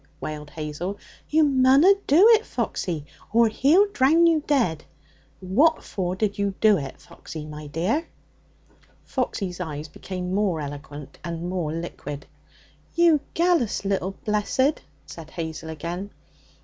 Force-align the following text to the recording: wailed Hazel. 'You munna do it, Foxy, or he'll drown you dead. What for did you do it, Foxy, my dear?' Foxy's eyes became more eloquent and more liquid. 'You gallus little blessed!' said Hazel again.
wailed 0.19 0.49
Hazel. 0.49 0.97
'You 1.29 1.43
munna 1.43 1.89
do 2.07 2.27
it, 2.29 2.43
Foxy, 2.43 3.05
or 3.31 3.47
he'll 3.49 3.85
drown 3.91 4.25
you 4.25 4.43
dead. 4.47 4.83
What 5.41 5.83
for 5.83 6.15
did 6.15 6.39
you 6.39 6.55
do 6.59 6.75
it, 6.79 6.99
Foxy, 6.99 7.45
my 7.45 7.67
dear?' 7.67 8.07
Foxy's 9.05 9.59
eyes 9.59 9.87
became 9.89 10.33
more 10.33 10.59
eloquent 10.59 11.19
and 11.23 11.47
more 11.47 11.71
liquid. 11.71 12.25
'You 12.95 13.19
gallus 13.35 13.85
little 13.85 14.15
blessed!' 14.25 14.81
said 15.05 15.29
Hazel 15.29 15.69
again. 15.69 16.09